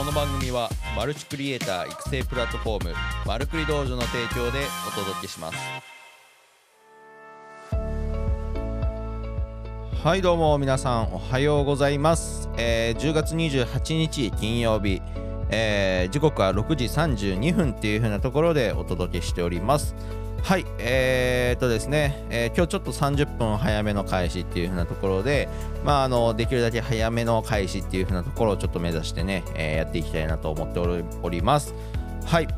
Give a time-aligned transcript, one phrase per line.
[0.00, 2.94] この番組はマルチクリエイター育成プラットフォーム
[3.26, 5.58] マルクリ道場の提供でお届けします。
[10.02, 15.02] はいどうも皆さんおはようございます、えー10月28日金曜日、
[15.50, 19.94] えー時刻は6時32分っていう風なところでお届けしております。
[20.42, 25.48] はいえー、っとですね、えー今日ちょっと30分早めの開始っていう風なところで
[25.84, 31.74] まああのできるだけ早めの開始っていう風なところをちょっと目指してね、えーやっていきたいなと思っております
[32.24, 32.48] はい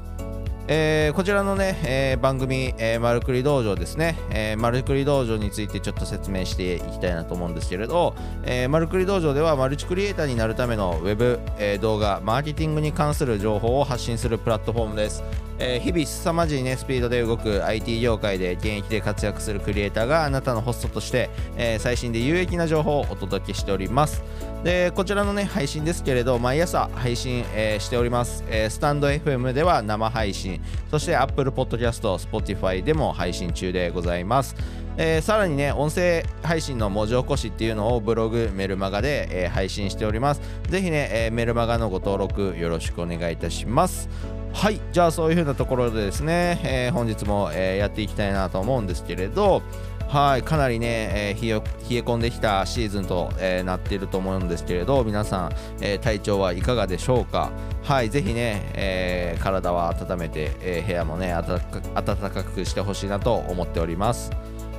[0.69, 8.15] えーこちらのね、えー番組、えー、マルクリ道場ですね、えーマルクリ道場についてちょっと説明していきたいなと思うんですけれど、
[8.45, 15.23] えーマルクリ道場ではマルチクリエイターになるためのウェブ、えー動画、マーケティングに関する情報を発信するプラットフォームです。
[15.65, 24.23] えー日々凄まじいねスピードで動く IT 業界で現役で活躍するクリエイターがあなたのホストとして、えー最新で有益な情報をお届けしております。
[24.65, 30.61] でこちらのね配信ですけれど毎朝配信、えーしております、えースタンド FM では生配信。
[30.91, 34.57] そして Apple Podcast、Spotify でも配信中でございます。
[34.97, 40.41] えーさらにね音声配信の文字起こしっていうのをブログメルマガで、えー配信しております。
[40.69, 44.09] ぜひね、えーメルマガのご登録よろしくお願いいたします。
[44.53, 49.63] はいじゃあそういう風なところでですね、えー本日も、えーやっていきたいなと思うんですけれど
[50.09, 57.51] はいかなりね、えー冷え込んできたシーズンと、えなっていると思うんですけれど皆さん、え体調はいかがでしょうか？
[57.83, 64.31] はいぜひね、え体は温めて、え部屋もね暖かくしてほしいなと思っております。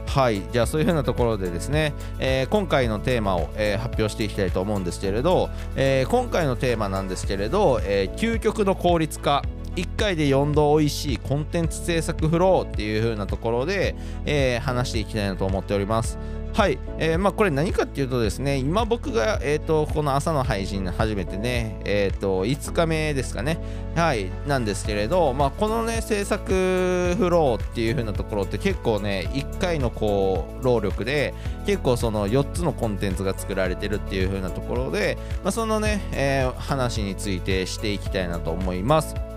[0.05, 9.43] はい、じゃあそういうふうなところでですね、えー今回のテーマを、えー発表していきたいと思うんですけれど、えー今回のテーマなんですけれど、え究極の効率化
[9.75, 16.17] 1回で4度美味しいコンテンツ制作フローっていう風なところで、えー話していきたいなと思っております。
[16.53, 23.57] はい、えーまあこれ何かっていうとですね今僕が、えー、とこの朝の配信始めてね、えー、と5日目ですかね
[23.95, 31.33] はいなんですけれど、まあ、このね制作フローっていう風なところって結構ね1回のこう労力で
[31.65, 39.32] 結構その4つのコンテンツが作られてるっていう風なところで、まあ、そのね、えー話についてしていきたいなと思います。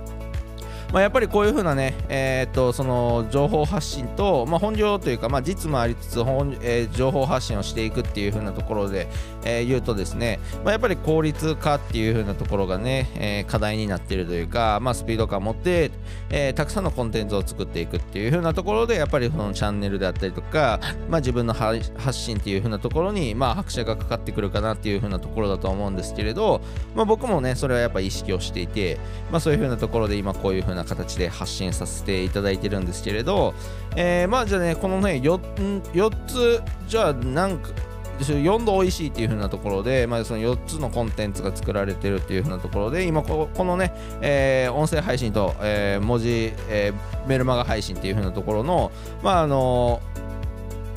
[0.92, 9.08] まあ、やっぱりこういう風なね、えー、とその情報発信と、まあ、本業というか、まあ、実もありつつ本、えー情報発信をしていくっていう風なところで、
[9.46, 15.90] えー言うとですね、まあ、やっぱり効率化っていう風なところがね、えー課題になっているというか、まあ、スピード感を持って、
[16.30, 21.80] えーたくさんのコンテンツを作っていくっていう風なところでやっぱりそのチャンネルであったりとか、まあ、自分の発
[22.12, 26.60] 信っていう風なところに、まあ、拍車がかかってくるかなっていう風なところだと思うんですけれど、
[26.94, 28.98] まあ、僕もねそれはやっぱ意識をしていて、
[29.30, 33.54] まあ、そういう風なところで今こういう風な形で発信させていただいてるんですけれど、
[33.94, 37.70] えーまあじゃあねこのね 4, 4つじゃあなんか
[38.18, 50.00] 4度美味しいっていう風なところで、まあ、その4つのコンテンツが作られてるっていう風なところで今このね、えー音声配信と、えー文字、えーメルマガ配信っていう風なところのまああの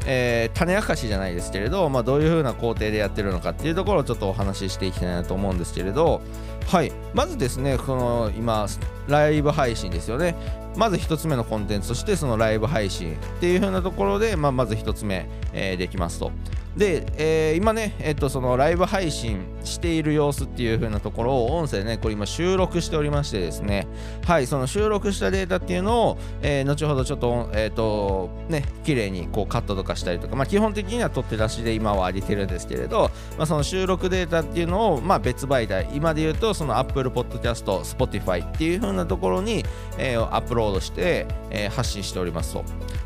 [0.06, 6.22] えー種明かしじゃないですけれど、まあ、どういう風な工程でやってるのかっていうところをちょっとお話ししていきたいなと思うんですけれど
[6.68, 6.92] はい。
[7.14, 8.68] まずですねこの今
[9.08, 10.36] ライブ配信ですよね。
[10.78, 16.32] まず1つ目のコンテンツとしてそのライブ配信っていう風なところで、まあ、まず1つ目、えーできますと。
[16.78, 23.88] で、えー今ね、えっと、そのライブ配信している様子っていう風なところを音声ね、これ今収録しておりましてですね、
[24.26, 39.66] はい、その収録したデータっていうのを、えー後ほどちょっと、えっ、と、ね、綺麗にこうカットとかしたりとか、まあ基本的には取って出しで今は上げてるんですけれど、まあその収録データっていうのを、まあ別媒体、今で言うとその Apple Podcast、Spotify っていう風なところに、
[39.98, 42.64] えーアップロードして、えー発信しておりますと。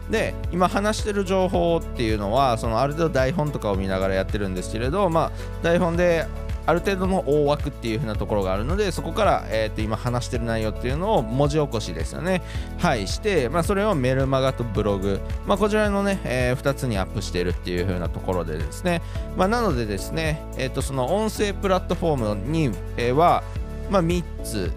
[0.10, 6.26] で今話してる情報っていうのはそのある程度台本とかを見ながらやってるんですけれど、まあ、台本で
[6.66, 12.42] ある程度の大枠っていう風なところがあるのでそこから、えー、と今話してる内容っていうのを文字起こしですよね。
[12.80, 19.02] はいして、まあ、それをメルマガとブログ、まあ、こちらのね、え2つにアップしているっていう風なところでですね、
[19.36, 23.44] まあ、なのでですね、えー、とその音声プラットフォームに、えは、
[23.90, 24.72] まあ、3つ。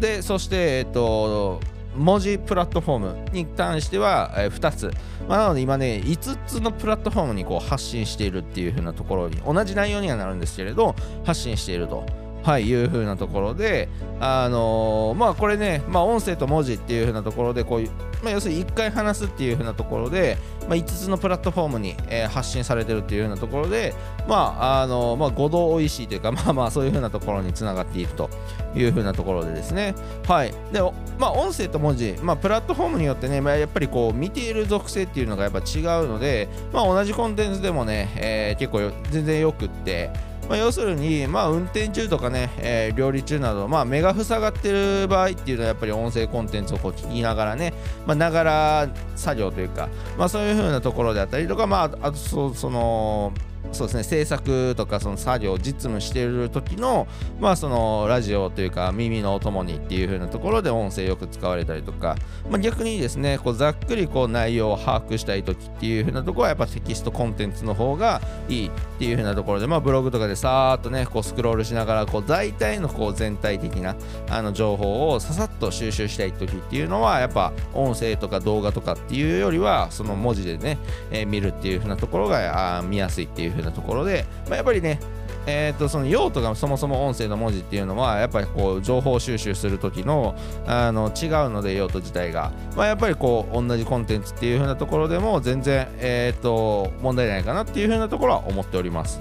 [0.00, 1.60] でそしてえっ、と
[1.96, 4.90] 文字プラットフォームに関しては、え2つ、
[5.28, 10.94] まあ、なので今ね5つのプラットフォームにこう発信しているっていう風なところに同じ内容にはなるんですけれど
[11.24, 12.23] 発信していると。
[12.44, 13.88] はい、いう風なところで、
[14.20, 17.90] あのーまあこれね、まあ音声と文字っていう風なところで、こういう、
[18.22, 20.36] まあ要するに1回話すっていう風なところで、
[20.68, 23.94] まあ5つのプラットフォームに、えー発信されてるっていう風なところで、
[24.28, 28.28] まああのーまあ5度美味しいというか、 まあまあそういう風なところにつながっていくと
[28.76, 29.94] いう風なところでですね、
[30.28, 30.52] はい。
[30.70, 30.82] で、
[31.18, 40.10] まあ音声と文字、まあプラットフォームによってね、まあやっぱりこう見ている属性っていうのがやっぱ違うので、まあ同じコンテンツでもね、えー結構よ全然よくって、
[40.48, 47.72] まあ、要するに、まあ、運転中とかね、えー、料理中など、まあ、目が塞がってる場合っていうのはやっぱり音声コンテンツをこう聞きながらね、
[48.06, 49.88] ま、ながら作業というか、
[50.18, 53.32] まあ、そういう風なところであったりとか、まあ、あとその
[53.72, 57.06] そうですね制作とかその作業実務している時の
[57.40, 62.16] まあそのラジオというか耳のお供にっていう風なところで音声よく使われたりとか、
[62.48, 73.96] まあ、逆にですねこうざっくりこう内容を把握したい時っていう風なところはやっぱテキストコンテンツの方がいいっていう風なところでまあブログとかでさーっとねこうスクロールしながらこう大体のこう全体的な
[74.28, 80.78] あの情報をささっと収集したい時っていうのはやっぱ音声とか動画とかっていうよりはその文字でね、
[81.10, 84.98] えー、見るっていう風なところがあ見やすいっていう風なところで、まあ、やっぱりね
[85.46, 90.34] えーと、その用途がそもそも音声の文字っていうのはやっぱりこう情報収集する時の
[90.66, 99.20] あの違うので用途自体が、まあ、やっぱりこう同じコンテンツっていう風なところでも全然、えーと問題ないかなっていう風なところは思っております。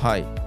[0.00, 0.45] はい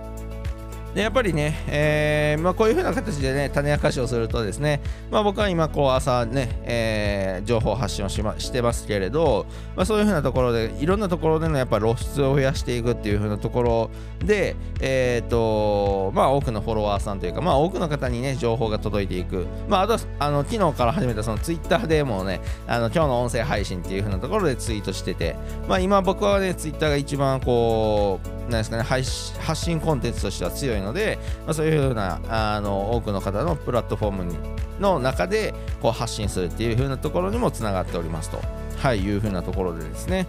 [0.94, 4.81] でやっぱりね、えーまあ、こういう風な形でね、種明かしをするとですね、
[5.12, 9.45] まあ、僕は今、こう朝ね、えー、情報発信をし,、ま、してますけれど、
[9.75, 19.45] まあ、そういう風なところで、いろんなところでのやっぱ露出を増やしていくっていう風なところで、えっ、ー、と、まあ、多くのフォロワーさんというか、まあ、多くの方にね、情報が届いていく。
[19.68, 25.35] まあ、あと、あの、昨日から始めたそのツイッターでもね、あの、今日の音声配信っていう風なところでツイートしてて、
[25.68, 34.38] まあ、今僕はね、ツイッターが一番こう、なんですかね、発信コンテンツとしては強いので、まあ、そういうふうなあの多くの方のプラットフォームに
[34.80, 38.42] の中でこう発信するっていう風なところにもつながっておりますと、
[38.78, 40.25] はい、いう風なところでですね、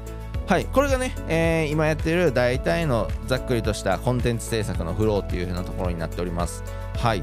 [0.46, 6.64] はい、これがね、えー、今やってる大体のざっくりとしたコンテンツ制作のフローっていう風なところになっております。
[6.96, 7.22] はい。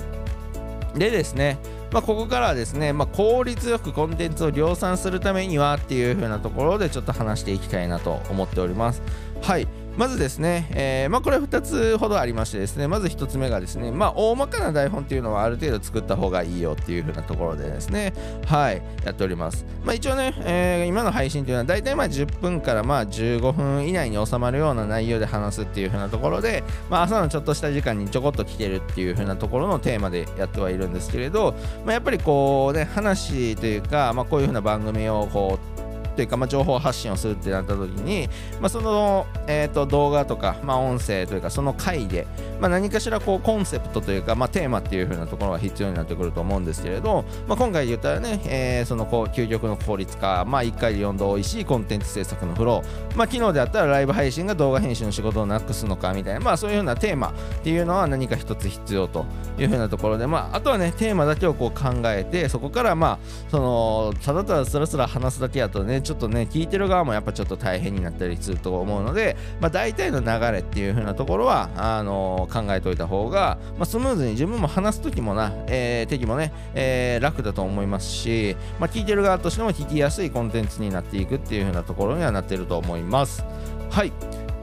[0.96, 1.60] でですね、
[1.92, 9.02] まあ、ここからはですね、まあ、効率よくコンテンツを量産するためにはっていう風なところでちょっと話していきたいなと思っております。
[9.42, 9.68] はい。
[9.98, 18.14] まずですね、えー、まあ、これ2つほどありましてですね、まず1つ目がですね、まあ、大まかな台本っていうのはある程度作った方がいいよっていう風なところでですね、
[18.46, 19.66] はい、やっております。
[19.84, 31.56] まあ、一応ね、えー、今の配信というのは大体まあ10分からまあ15分以内に収まるような内容で話すっていう風なところで、まあ、朝のちょっとした時間にちょこっと聞けるっていう風なところのテーマでやってはいるんですけれど、
[31.86, 35.77] まあ、やっぱりこうね、話というか、まあ、こういう風な番組をこう、
[36.18, 38.28] というか、まあ、情報発信をするってなった時に、
[38.60, 42.26] まあ、その、えーと、動画とか、まあ、音声というかその回で、
[42.60, 59.26] まあ、何かしらこうコンセプトというか、まあ、テーマっていう風なところが必要になってくると思うんですけれど、まあ、今回言ったらね、えー、そのこう究極の効率化、まあ、1回で4度美味しいコンテンツ制作のフロー、まあ、昨日であったらライブ配信が動画編集の仕事をなくすのかみたいな、まあ、そういう風なテーマっていうのは何か一つ必要と
[59.60, 63.20] いう風なところで、まあ、あとはねテーマだけをこう考えてそこからまあ
[63.50, 83.44] そのただただスラスラ話すだけやとねちょっとね聞いてる側もやっぱちょっと大変になったりすると思うので、まあ、大体の流れっていう風なところはあのー、考えておいた方が、まあ、スムーズに自分も話す時もな、えー、敵もね、えー、楽だと思いますし、まあ、聞いてる側としても聞きやすいコンテンツになっていくっていう風なところにはなってると思います。
[83.90, 84.14] はい。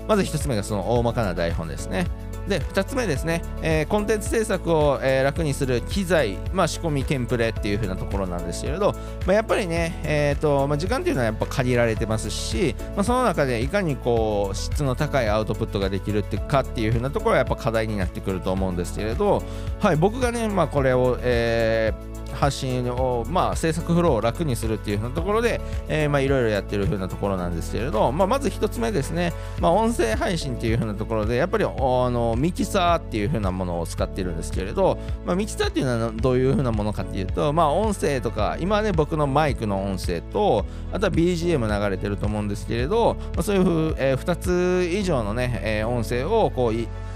[0.08, 2.06] まず1つ目がその大まかな台本ですね。
[2.48, 8.92] で2つ目ですね、えー、コンテンツ制作を、えー、楽にする機材、まあ、仕込みテンプレっていう風なところなんですけれど、
[9.26, 19.42] まあ、やっぱりね、えーとまあ、時間っていうのはやっぱ限られてますし、まあ、その中でいかにこう質の高いアウトプットができるってかっていう風なところはやっぱ課題になってくると思うんですけれど、
[19.80, 46.72] はい、僕がね、まあ、これを、えー発信を、まあ、制作フローを楽にするっていう風なところで、えー、まあ、いろいろやってる風なところなんですけれど、まあ、まず一つ目ですね、まあ、音声配信っていう風なところで、やっぱり、あの、ミキサーっていう風なものを使ってるんですけれど、まあ、ミキサーっていうのはどういう風なものかっていうと、まあ、音声とか、今ね、僕のマイクの音声と、あとは BGM 流れてると思うんですけれど、まあ、そういうふう、えー、2つ以上のね、えー、音声をこう、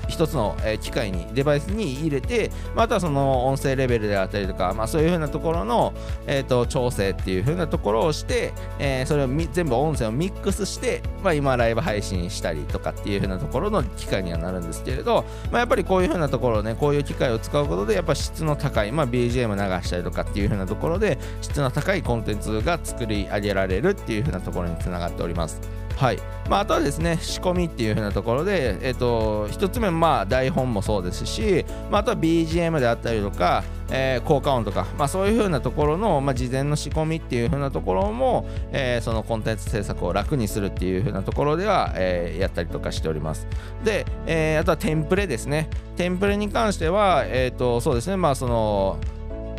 [0.09, 5.93] 一つの、機械にデバイスに入れて、まあ、あとはその音声レベルであったりとか、まあ、そういうふうなところの、
[6.27, 25.61] えーと、調整っていうふうなところをして、えー、それを全部音声をミックスして、まあ、今ライブ配信したりとかっていうふうなところの機械にはなるんですけれど、まあ、やっぱりこういうふうなところねこういう機械を使うことでやっぱ質の高い、まあ、BGM 流したりとかっていうふうなところで質の高いコンテンツが作り上げられるっていうふうなところにつながっております。
[25.99, 26.19] はい。
[26.49, 43.49] まあ、あとはですね仕込みっていう風なところで、えーと、1つ目まあ台本もそうですし、まあ、あとは BGM であったりとか、えー、効果音とか、まあ、そういう風なところの、まあ、事前の仕込みっていう風なところも、えー、そのコンテンツ制作を楽にするっていう風なところでは、えー、やったりとかしております。
[43.83, 45.69] で、え、あとはテンプレですね。
[45.97, 48.17] テンプレに関しては、えーとそうですね。
[48.17, 48.99] まあその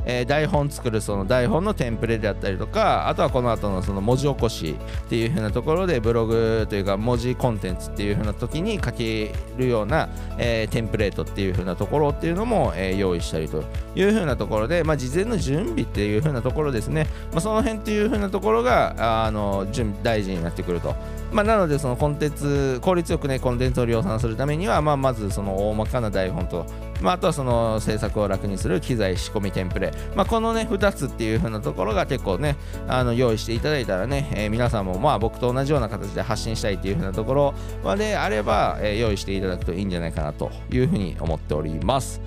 [0.09, 4.75] えー、台本作るその台本のテンプレであったりとかあとはこの後のその文字起こし
[5.05, 13.63] っていう風なところでブログというか文字コンテンツっていう風な時に書けるような、えー、テンプレートっていう風なところっていうのも、えー、用意したりと
[13.95, 20.95] いう風なところで、まあ、事前の準備っていう風なところですね、まあ、その辺っていう風なところがあの準大事になってくると。
[21.31, 26.65] まあ、なのでそのコンテンツ効率よくねコンテンツを量産するためには、まあ、まずその大まかな台本と、
[27.01, 32.55] まあ、あとはその制作を楽にする機材仕込みテンプレ、まあ、このね2つっていう風なところが結構ね
[32.87, 37.53] あの用意していただいたらね、えー、皆さんもまあ僕と同じような形で発信したいっていう風なところ
[37.83, 42.21] まであれば、えー、用意していただくといいんじゃないかなというふうに思っております。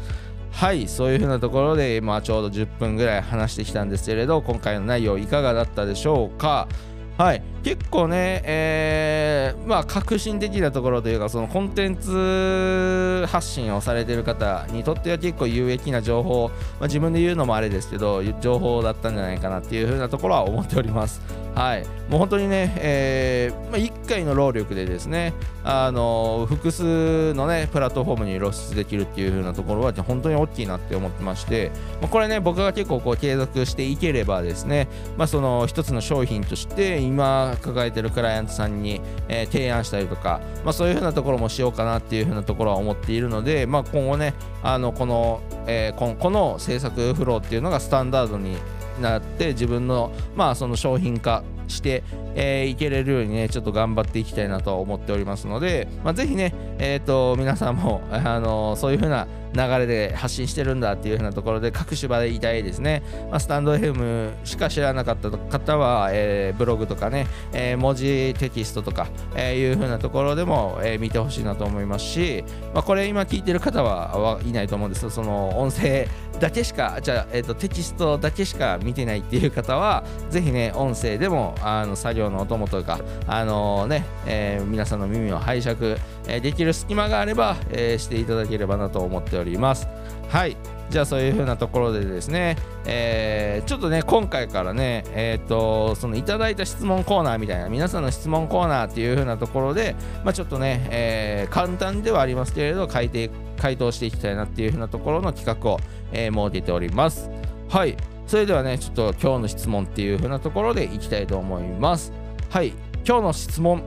[0.53, 6.69] はいそういう風なところで、まあ、ちょうど10分ぐらい話してきたんですけれど今回の内容いかがだったでしょうか？
[7.17, 7.43] はい。
[7.63, 16.49] 結構ね、えー、まあ革新的なところというかそのコンテンツ発信をされてる方にとっては結構有益な情報、
[16.81, 21.43] まあ、自分で言うのもあれですけど情報だったんじゃないかなっていう風なところは思っております。
[21.55, 34.89] はい、もう本当にね、えーまあ、1回の労力でですね、あの複数のね、プラットフォームに露出できるっていう風なところは本当に大きいなって思ってまして、まあ、これね、僕が結構こう継続していければですね、
[35.19, 48.57] まあ、その一つの商品として今抱えてるクライアントさんに、えー、提案したりとか、まあ、そういうふうなところもしようかなっていうふうなところは思っているので、まあ、今後ね、あのこの、えー、この制作フローっていうのがスタンダードに
[49.01, 52.03] なって自分のまあその商品化して
[52.35, 76.09] えー、いけれるようにね、ちょっと頑張っていきたいなと思っておりますので、まあ、ぜひね、えっ、ー、と、皆さんも、 あのー、そういう風な流れで発信してるんだっていう風なところで各種場でいたいですね、まあ、スタンド FM しか知らなかった方は、え、ブログとかね、え、文字テキストとか、えー、いう風なところでも、え、見てほしいなと思いますし、まあ、これ今聞いてる方はいないと思うんですその音声
[76.41, 89.87] だけしかじゃあ、えーと、テキストだけしか見てないっていう方はぜひね音声でもあの作業のお供というかあのー、ね、えー、皆さんの耳を拝借、え、できる隙間があれば、えしていただければなと思っております。
[90.29, 90.57] はい。
[90.93, 105.81] じゃあそういう風なところでですね、えー、ちょっとね今回からねえっ、ー、とそのいただいた質問コーナーみたいな皆さんの質問コーナーっていう風なところでまあちょっとね、えー、簡単ではありますけれど書いて回答していきたいなっていう風なところの企画を、
[106.13, 107.31] え設けております。
[107.71, 107.97] はい。
[108.33, 112.15] それではねちょっと今日の質問っていう風なところでいきたいと思います。
[112.49, 112.69] はい
[113.07, 113.83] 今日の質問。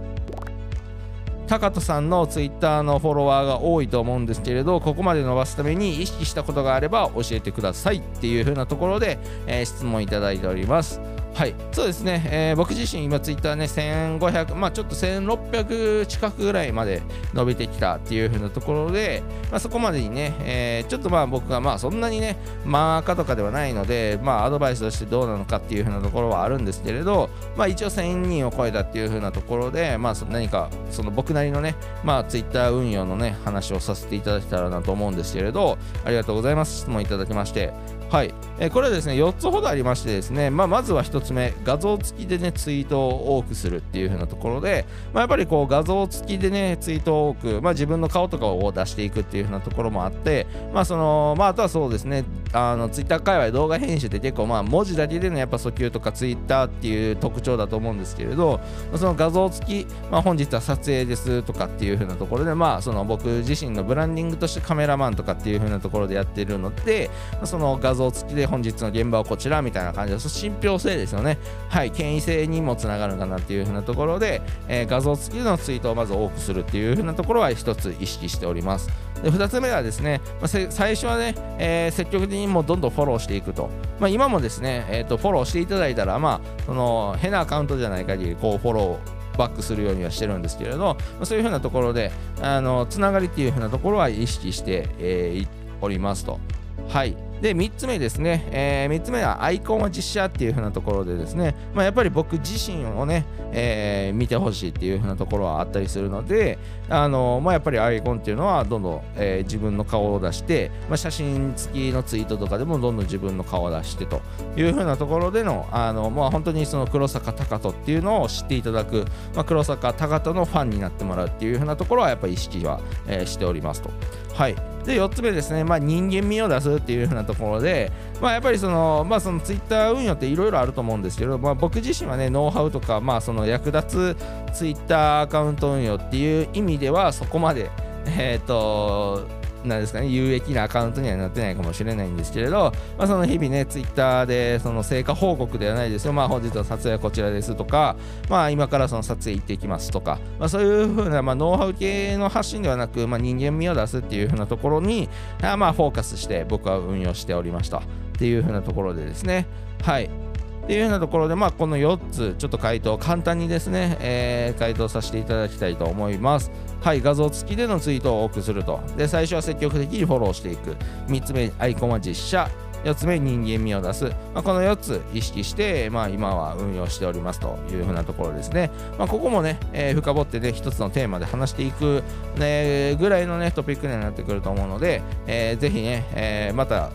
[1.47, 11.01] 高人さんのツイッターのフォロワーが多いと思うんですけれどここまで伸ばすために意識したことがあれば教えてくださいっていう風なところで、えー、質問いただいております。
[11.35, 17.01] はい、そうですね、えー、僕自身今ツイッターね、1500、まあちょっと1600近くぐらいまで
[17.33, 31.75] 伸びてきたっていう風なところで、まあそこまでにね、えー、ちょっとまあ僕がまあそんなにね、マーカとかではないので、まあアドバイスとしてどうなのかっていう風なところはあるんですけれど、まあ一応1000人を超えたっていう風なところで、まあ何かその僕なりのね、
[32.05, 36.77] まあツイッター運用のね、話をさせていただけたらなと思うんですけれど、ありがとうございます。
[36.77, 37.73] 質問いただきまして。
[38.09, 52.23] はい、え、これはですね4つほどありましてですね、まあ、まずは1つ目画像付きでねツイートを多くするっていう風なところで、まあ、やっぱりこう画像付きでねツイートを多く、まあ、自分の顔とかを出していくっていう風なところもあってまあそのまああとはそうですね
[52.55, 58.61] あのツイッター界隈動画編集って結構まあ文字だけでのやっぱ訴求とかツイッターっていう特徴だと思うんですけれど
[58.95, 67.09] その画像付き、まあ、本日は撮影ですとかっていう風なところでまあその僕自身のブランディングとしてカメラマンとかっていう風なところでやってるので
[67.43, 71.37] その画像付きで本日の現場はこちらみたいな感じで信憑性ですよね。
[71.69, 78.89] はい権威性にもつながるかなっていう風なところで、えー、画像付きのツイートをまず多くするっていう風なところは一つ意識しております。
[79.25, 95.47] で2つ目はですね、まあ、最初はね、えー、積極的にもうどんどんフォローしていくと、まあ、今もですね、えーと、フォローしていただいたら、まあ、その変なアカウントじゃない限りこうフォローバックするようにはしてるんですけれど、ま、そういうふうなところであのつながりっていうふうなところは意識して、えー、
[95.81, 96.39] おりますと。
[96.87, 106.57] はいで3つ目ですね、えー、3つ目はアイコンは実写っていう風なところでですね、まあ、やっぱり僕自身をね、えー、見てほしいっていう風なところはあったりするので、
[106.89, 114.21] あのまあ、やっぱりアイコンっていうのはどんどん、え、自分の顔を出して、まあ、写真付きのツイートとかでもどんどん自分の顔を出してと
[114.55, 123.89] いう風なところでの、あのまあ、本当にその黒坂隆人っていうのを知っていただく、ま、黒坂隆人のファンになってもらうっていう風なところはやっぱり意識は、え、しておりますと。
[124.33, 137.69] はい、で4つ目ですね、まあ、人間味を出すっていうふうなところで、まあ、やっぱりその、まあ、そのツイッター運用っていろいろあると思うんですけど、まあ、僕自身はね、ノウハウとか、まあ、その役立つツイッターアカウント運用っていう意味では、そこまで、
[138.05, 139.27] えっ、ー、と、
[139.67, 147.95] なんですかね、有益なアカウントにはなってないかもしれないんですけれど、まあ、その日々ね、ツイッターでその成果報告ではないですよ、まあ、本日の撮影はこちらですとか、
[148.29, 155.09] まあ、今からその撮影行っていきますとか、まあ、そういうふうな、まあ、ノウハウ系の発信ではなく、まあ、人間味を出すっていうふうなところに、
[155.41, 157.81] まあ、フォーカスして僕は運用しておりました。
[158.15, 159.45] っていうふうなところでですね、
[159.83, 160.24] はい。
[160.65, 166.51] っていうようなところで、まあ、この4つ、ちょっと回答、簡単にですね、えー、回答させていただきたいと思います。
[166.81, 168.79] はい、画像付きでのツイートを多くすると。
[168.97, 170.75] で、最初は積極的にフォローしていく。
[171.07, 172.49] 3つ目、アイコンは実写。
[172.83, 174.05] 4つ目、人間味を出す。
[174.33, 178.71] まあ、この4つ意識して、まあ、今は運用しておりますというふうなところですね。
[178.97, 182.03] まあ、ここもね、えー、深掘ってね、1つのテーマで話していく、
[182.37, 186.89] ね、ぐらいのね、トピックになってくると思うので、えー、ぜひね、えー、また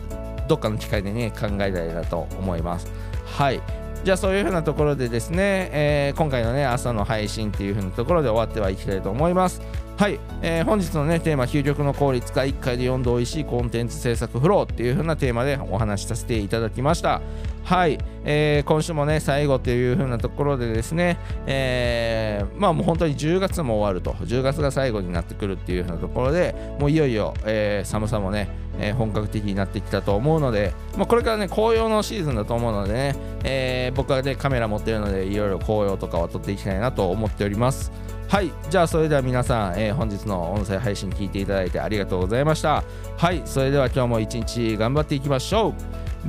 [0.47, 3.10] どっかの機会でね、考えたいなと思います。
[3.31, 3.61] はい。
[4.03, 9.61] じゃあそういうふうなところでですね、えー、今回のね、朝の配信っていうふうなところで終わってはいきたいと思います。
[9.97, 17.21] はい、えー、本日のね、テーマ、究極の効率化1回で4度おいしいコンテンツ制作フローっていうふうなテーマでお話しさせていただきました。
[17.63, 28.49] はい、えー、今週もね、最後という風なところでですね、えー、まあもう本当に10月も終わると、10月が最後になってくるっていう風なところで、もういよいよ、えー、寒さもね、
[28.79, 37.91] えー、本格的になってきたと思うので、まあ、これからね、紅葉のシーズンだと思うのでね、えー、僕はね、カメラ持ってるので、いろいろ紅葉とかは撮っていきたいなと思っております。
[38.27, 42.83] はい、じゃあそれでは皆さん、えー、本日の音声配信聞いていただいてありがとうございました。
[43.17, 45.73] はい、それでは今日も一日頑張っていきましょ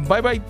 [0.04, 0.08] う。
[0.08, 0.42] バイバイ